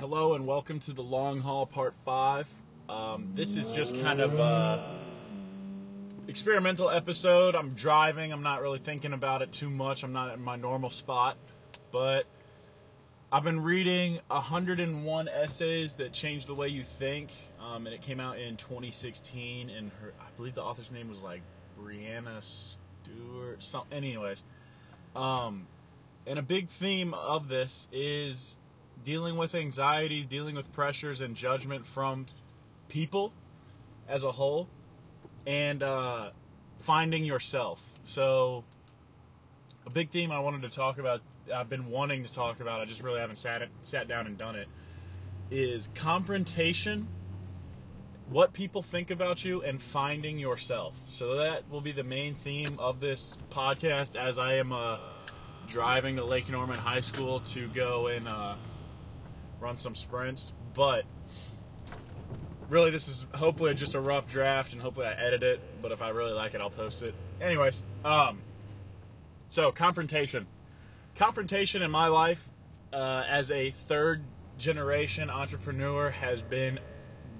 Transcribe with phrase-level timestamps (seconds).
[0.00, 2.48] Hello and welcome to the Long Haul Part 5.
[2.88, 4.98] Um, this is just kind of a
[6.26, 7.54] experimental episode.
[7.54, 10.02] I'm driving, I'm not really thinking about it too much.
[10.02, 11.36] I'm not in my normal spot,
[11.92, 12.24] but
[13.30, 17.28] I've been reading 101 essays that change the way you think,
[17.60, 19.68] um, and it came out in 2016.
[19.68, 21.42] And her, I believe the author's name was like
[21.78, 23.62] Brianna Stewart.
[23.62, 24.44] Some, anyways,
[25.14, 25.66] um,
[26.26, 28.56] and a big theme of this is
[29.04, 32.26] dealing with anxieties, dealing with pressures and judgment from
[32.88, 33.32] people
[34.08, 34.68] as a whole,
[35.46, 36.30] and uh,
[36.80, 37.80] finding yourself.
[38.04, 38.64] So,
[39.86, 41.22] a big theme I wanted to talk about,
[41.54, 44.36] I've been wanting to talk about, I just really haven't sat it, sat down and
[44.36, 44.68] done it,
[45.50, 47.08] is confrontation,
[48.28, 50.94] what people think about you, and finding yourself.
[51.08, 54.98] So that will be the main theme of this podcast as I am uh,
[55.66, 58.54] driving to Lake Norman High School to go and uh,
[59.60, 60.52] run some sprints.
[60.74, 61.04] But
[62.68, 65.60] really, this is hopefully just a rough draft, and hopefully I edit it.
[65.82, 67.14] But if I really like it, I'll post it.
[67.40, 68.40] Anyways, um,
[69.50, 70.46] so confrontation,
[71.16, 72.48] confrontation in my life
[72.92, 74.22] uh, as a third
[74.58, 76.78] generation entrepreneur has been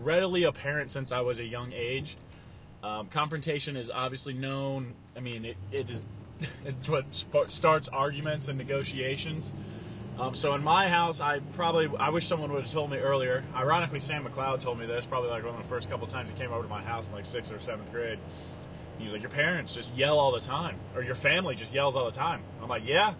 [0.00, 2.16] readily apparent since I was a young age.
[2.82, 4.94] Um, confrontation is obviously known.
[5.16, 6.06] I mean, it, it is
[6.64, 9.52] it's what sp- starts arguments and negotiations.
[10.18, 13.42] Um, so in my house, I probably I wish someone would have told me earlier.
[13.54, 16.36] Ironically, Sam McLeod told me this probably like one of the first couple times he
[16.36, 18.20] came over to my house in like sixth or seventh grade.
[18.98, 21.96] He was like, "Your parents just yell all the time, or your family just yells
[21.96, 23.14] all the time." I'm like, "Yeah,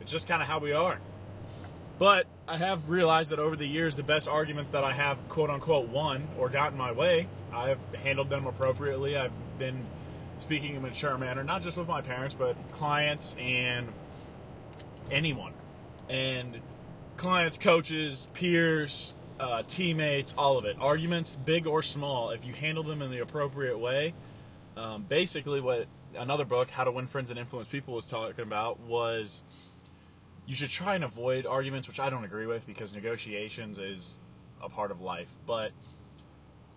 [0.00, 1.00] it's just kind of how we are."
[1.98, 5.48] But I have realized that over the years, the best arguments that I have quote
[5.48, 9.16] unquote won or gotten my way, I've handled them appropriately.
[9.16, 9.86] I've been
[10.40, 13.88] speaking in a mature manner, not just with my parents, but clients and
[15.10, 15.54] anyone
[16.08, 16.60] and
[17.16, 20.76] clients, coaches, peers, uh, teammates, all of it.
[20.80, 24.14] Arguments, big or small, if you handle them in the appropriate way.
[24.76, 28.80] Um, basically, what another book, How to Win Friends and Influence People, was talking about
[28.80, 29.42] was
[30.46, 34.18] you should try and avoid arguments, which I don't agree with because negotiations is
[34.62, 35.28] a part of life.
[35.46, 35.72] But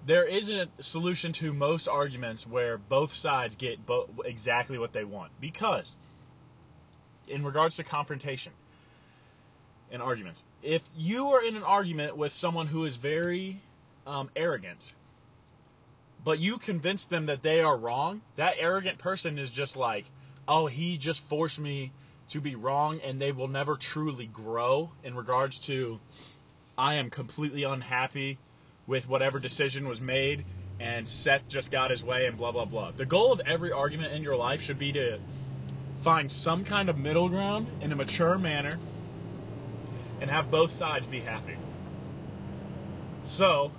[0.05, 5.03] there isn't a solution to most arguments where both sides get bo- exactly what they
[5.03, 5.31] want.
[5.39, 5.95] Because,
[7.27, 8.53] in regards to confrontation,
[9.91, 10.43] in arguments.
[10.61, 13.61] If you are in an argument with someone who is very
[14.05, 14.93] um, arrogant,
[16.23, 20.05] but you convince them that they are wrong, that arrogant person is just like,
[20.47, 21.91] oh, he just forced me
[22.29, 25.99] to be wrong, and they will never truly grow in regards to,
[26.77, 28.37] I am completely unhappy
[28.85, 30.45] with whatever decision was made,
[30.79, 32.91] and Seth just got his way, and blah, blah, blah.
[32.91, 35.19] The goal of every argument in your life should be to
[36.01, 38.77] find some kind of middle ground in a mature manner
[40.21, 41.55] and have both sides be happy.
[43.23, 43.71] So,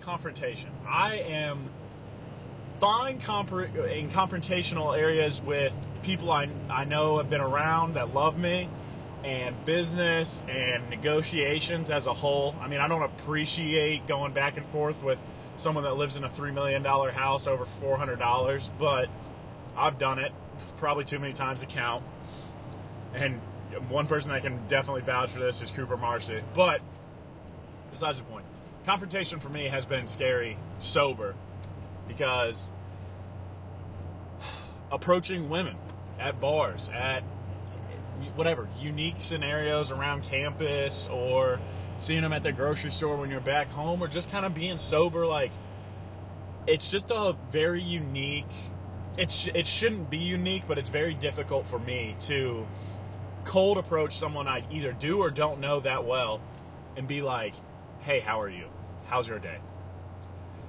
[0.00, 0.70] confrontation.
[0.86, 1.68] I am
[2.80, 3.20] fine in
[4.10, 8.68] confrontational areas with people I, I know have been around that love me
[9.24, 12.54] and business and negotiations as a whole.
[12.60, 15.18] I mean, I don't appreciate going back and forth with
[15.56, 19.08] someone that lives in a $3 million house over $400, but
[19.76, 20.32] I've done it
[20.78, 22.04] probably too many times to count.
[23.14, 23.40] And
[23.88, 26.40] one person that can definitely vouch for this is Cooper Marcy.
[26.54, 26.80] But
[27.92, 28.44] besides the point,
[28.84, 31.34] confrontation for me has been scary sober
[32.08, 32.64] because
[34.90, 35.76] approaching women
[36.18, 37.22] at bars, at
[38.34, 41.60] whatever, unique scenarios around campus or
[41.98, 44.78] seeing them at the grocery store when you're back home or just kind of being
[44.78, 45.50] sober like
[46.66, 48.44] it's just a very unique
[49.16, 52.66] it's it shouldn't be unique but it's very difficult for me to
[53.46, 56.40] cold approach someone I either do or don't know that well
[56.96, 57.54] and be like,
[58.00, 58.66] hey, how are you?
[59.06, 59.58] How's your day?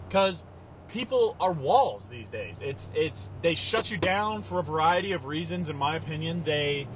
[0.07, 0.45] Because
[0.87, 2.55] people are walls these days.
[2.61, 5.69] It's it's they shut you down for a variety of reasons.
[5.69, 6.87] In my opinion, they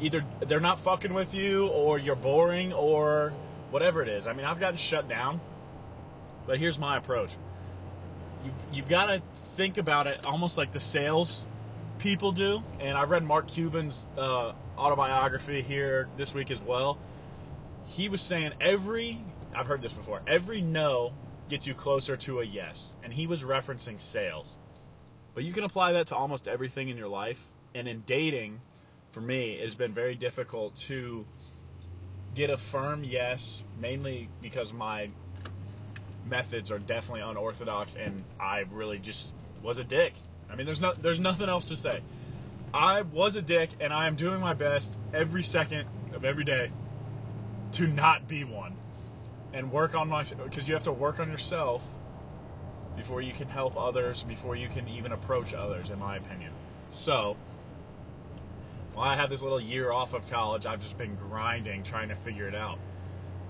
[0.00, 3.32] either they're not fucking with you, or you're boring, or
[3.70, 4.26] whatever it is.
[4.26, 5.40] I mean, I've gotten shut down,
[6.46, 7.30] but here's my approach.
[8.44, 9.22] You've, you've got to
[9.56, 11.42] think about it almost like the sales
[11.98, 12.62] people do.
[12.80, 16.98] And I read Mark Cuban's uh, autobiography here this week as well.
[17.86, 19.20] He was saying every,
[19.54, 21.12] I've heard this before, every no
[21.48, 22.96] gets you closer to a yes.
[23.02, 24.58] And he was referencing sales.
[25.34, 27.40] But you can apply that to almost everything in your life.
[27.74, 28.60] And in dating,
[29.12, 31.26] for me, it has been very difficult to
[32.34, 35.10] get a firm yes, mainly because my
[36.28, 39.32] methods are definitely unorthodox and I really just
[39.62, 40.14] was a dick.
[40.50, 42.00] I mean, there's no, there's nothing else to say.
[42.76, 46.70] I was a dick, and I am doing my best every second of every day
[47.72, 48.76] to not be one.
[49.54, 51.82] and work on my because you have to work on yourself
[52.94, 56.52] before you can help others, before you can even approach others, in my opinion.
[56.90, 57.36] So,
[58.92, 62.16] while I have this little year off of college, I've just been grinding trying to
[62.16, 62.78] figure it out.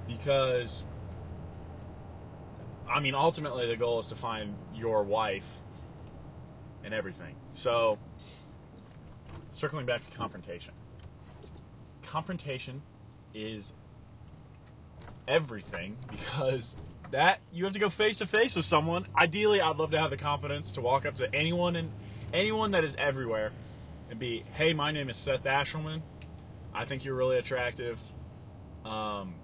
[0.06, 0.84] Because,
[2.88, 5.58] I mean, ultimately the goal is to find your wife
[6.84, 7.34] and everything.
[7.54, 7.98] So,
[9.52, 10.74] circling back to confrontation.
[12.02, 12.82] Confrontation
[13.34, 13.72] is
[15.28, 16.76] everything because
[17.10, 19.06] that you have to go face to face with someone.
[19.16, 21.90] Ideally, I'd love to have the confidence to walk up to anyone and
[22.32, 23.52] anyone that is everywhere
[24.10, 26.02] and be, "Hey, my name is Seth Ashelman.
[26.74, 27.98] I think you're really attractive.
[28.84, 29.34] Um,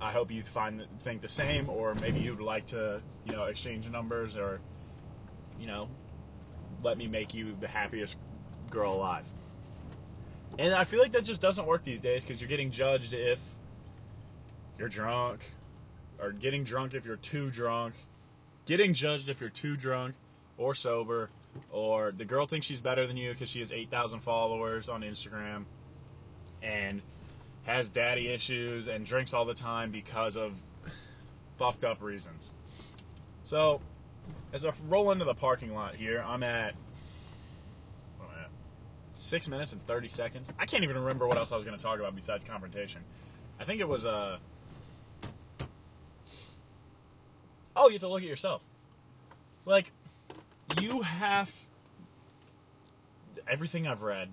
[0.00, 3.88] I hope you find think the same, or maybe you'd like to, you know, exchange
[3.88, 4.60] numbers, or,
[5.58, 5.88] you know,
[6.82, 8.16] let me make you the happiest
[8.72, 9.24] girl alive."
[10.58, 13.38] And I feel like that just doesn't work these days because you're getting judged if
[14.78, 15.52] you're drunk,
[16.18, 17.94] or getting drunk if you're too drunk,
[18.66, 20.14] getting judged if you're too drunk
[20.58, 21.30] or sober,
[21.70, 25.64] or the girl thinks she's better than you because she has 8,000 followers on Instagram
[26.62, 27.02] and
[27.64, 30.52] has daddy issues and drinks all the time because of
[31.58, 32.52] fucked up reasons.
[33.44, 33.80] So,
[34.52, 36.74] as I roll into the parking lot here, I'm at,
[38.18, 38.50] what am I at?
[39.22, 40.52] Six minutes and 30 seconds.
[40.58, 43.02] I can't even remember what else I was going to talk about besides confrontation.
[43.60, 44.38] I think it was, uh,
[47.76, 48.62] oh, you have to look at yourself.
[49.64, 49.92] Like,
[50.80, 51.50] you have
[53.46, 54.28] everything I've read.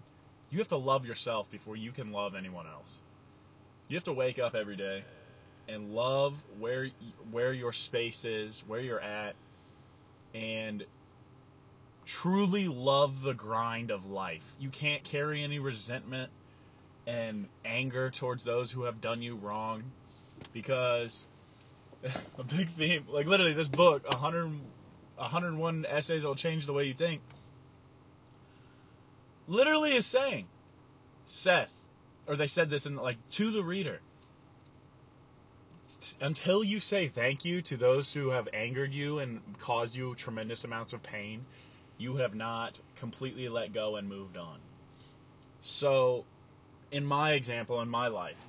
[0.50, 2.91] You have to love yourself before you can love anyone else.
[3.89, 5.03] You have to wake up every day
[5.68, 6.88] and love where
[7.30, 9.36] where your space is, where you're at,
[10.33, 10.83] and
[12.09, 14.56] truly love the grind of life.
[14.59, 16.31] You can't carry any resentment
[17.06, 19.83] and anger towards those who have done you wrong
[20.51, 21.27] because
[22.03, 23.06] a big theme.
[23.07, 24.50] Like literally, this book, 100,
[25.17, 27.21] 101 essays will change the way you think.
[29.47, 30.47] Literally is saying,
[31.25, 31.73] Seth,
[32.27, 34.00] or they said this in like to the reader.
[36.21, 40.63] Until you say thank you to those who have angered you and caused you tremendous
[40.63, 41.45] amounts of pain,
[42.00, 44.57] you have not completely let go and moved on.
[45.62, 46.25] So,
[46.92, 48.48] in my example, in my life,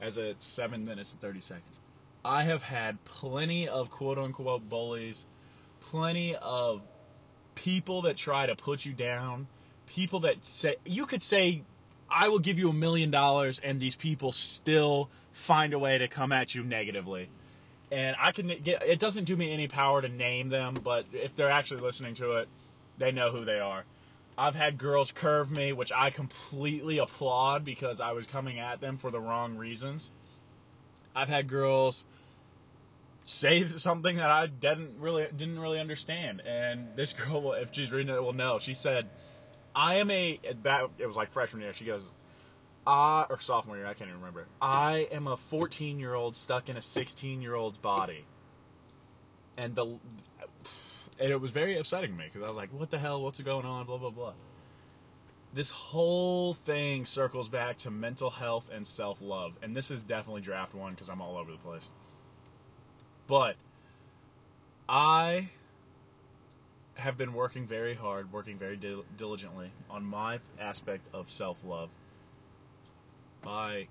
[0.00, 1.80] as a seven minutes and 30 seconds,
[2.24, 5.26] I have had plenty of quote unquote bullies,
[5.80, 6.80] plenty of
[7.56, 9.48] people that try to put you down,
[9.86, 11.64] people that say, you could say,
[12.08, 16.08] I will give you a million dollars, and these people still find a way to
[16.08, 17.28] come at you negatively.
[17.92, 21.36] And I can get, it doesn't do me any power to name them, but if
[21.36, 22.48] they're actually listening to it,
[22.96, 23.84] they know who they are.
[24.38, 28.96] I've had girls curve me, which I completely applaud because I was coming at them
[28.96, 30.10] for the wrong reasons.
[31.14, 32.06] I've had girls
[33.26, 38.14] say something that I didn't really didn't really understand, and this girl, if she's reading
[38.14, 38.58] it, will know.
[38.58, 39.10] She said,
[39.76, 42.14] "I am a that it was like freshman year." She goes,
[42.86, 44.46] "Ah, or sophomore year, I can't even remember.
[44.60, 48.24] I am a 14 year old stuck in a 16 year old's body,"
[49.56, 49.84] and the
[51.18, 53.22] and it was very upsetting to me because I was like, "What the hell?
[53.22, 54.32] What's going on?" Blah blah blah
[55.52, 59.52] this whole thing circles back to mental health and self love.
[59.62, 61.88] And this is definitely draft one because I'm all over the place.
[63.26, 63.56] But
[64.88, 65.50] I
[66.94, 71.90] have been working very hard, working very dil- diligently on my aspect of self love
[73.42, 73.86] by,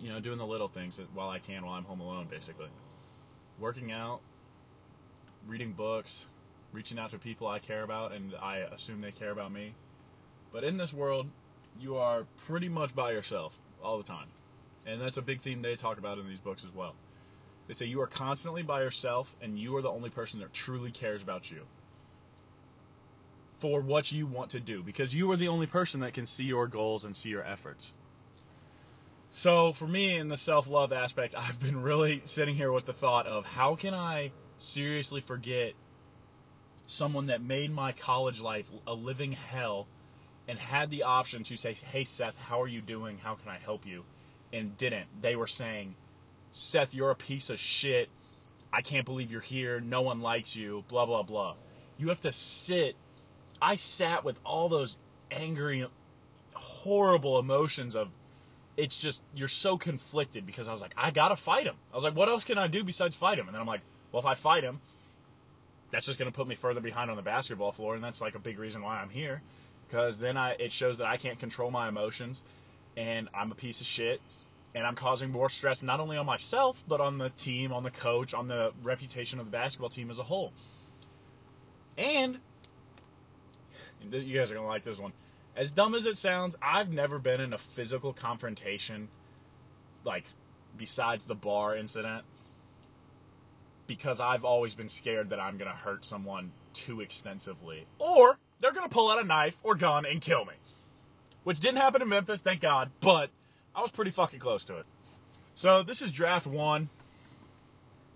[0.00, 2.68] you know, doing the little things while I can while I'm home alone, basically.
[3.58, 4.20] Working out,
[5.46, 6.26] reading books,
[6.72, 9.74] reaching out to people I care about and I assume they care about me
[10.54, 11.26] but in this world,
[11.80, 14.28] you are pretty much by yourself all the time.
[14.86, 16.94] And that's a big theme they talk about in these books as well.
[17.66, 20.92] They say you are constantly by yourself and you are the only person that truly
[20.92, 21.62] cares about you
[23.58, 26.44] for what you want to do because you are the only person that can see
[26.44, 27.94] your goals and see your efforts.
[29.36, 32.92] So, for me, in the self love aspect, I've been really sitting here with the
[32.92, 35.72] thought of how can I seriously forget
[36.86, 39.88] someone that made my college life a living hell
[40.46, 43.18] and had the option to say, "Hey Seth, how are you doing?
[43.18, 44.04] How can I help you?"
[44.52, 45.08] and didn't.
[45.20, 45.96] They were saying,
[46.52, 48.10] "Seth, you're a piece of shit.
[48.72, 49.80] I can't believe you're here.
[49.80, 51.56] No one likes you." Blah blah blah.
[51.98, 52.94] You have to sit.
[53.60, 54.96] I sat with all those
[55.32, 55.84] angry,
[56.54, 58.10] horrible emotions of.
[58.76, 61.76] It's just you're so conflicted because I was like, I gotta fight him.
[61.92, 63.46] I was like, what else can I do besides fight him?
[63.46, 64.80] And then I'm like, well, if I fight him,
[65.90, 68.40] that's just gonna put me further behind on the basketball floor, and that's like a
[68.40, 69.42] big reason why I'm here
[69.86, 72.42] because then I it shows that I can't control my emotions
[72.96, 74.20] and I'm a piece of shit
[74.74, 77.90] and I'm causing more stress not only on myself, but on the team, on the
[77.90, 80.52] coach, on the reputation of the basketball team as a whole.
[81.96, 82.38] And
[84.10, 85.12] you guys are to like this one.
[85.56, 89.08] As dumb as it sounds, I've never been in a physical confrontation,
[90.04, 90.24] like,
[90.76, 92.24] besides the bar incident,
[93.86, 97.86] because I've always been scared that I'm going to hurt someone too extensively.
[97.98, 100.54] Or they're going to pull out a knife or gun and kill me.
[101.44, 103.30] Which didn't happen in Memphis, thank God, but
[103.76, 104.86] I was pretty fucking close to it.
[105.54, 106.88] So this is draft one.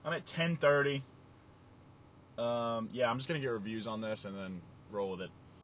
[0.04, 1.02] I'm at 10:30.
[2.38, 5.30] Um, yeah, I'm just gonna get reviews on this and then roll with it.